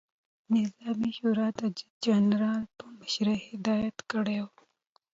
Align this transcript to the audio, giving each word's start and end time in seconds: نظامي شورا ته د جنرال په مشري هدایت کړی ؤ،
نظامي 0.53 1.11
شورا 1.17 1.47
ته 1.57 1.65
د 1.77 1.79
جنرال 2.05 2.63
په 2.77 2.85
مشري 2.99 3.37
هدایت 3.47 3.97
کړی 4.11 4.37
ؤ، 4.45 4.49